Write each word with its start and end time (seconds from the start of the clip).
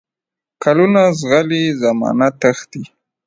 کلونه 0.63 1.01
زغلي، 1.19 1.63
زمانه 1.81 2.27
تښتي 2.39 2.83